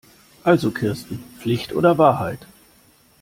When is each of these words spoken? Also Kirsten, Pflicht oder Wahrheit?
Also 0.43 0.71
Kirsten, 0.71 1.23
Pflicht 1.37 1.73
oder 1.75 1.99
Wahrheit? 1.99 2.47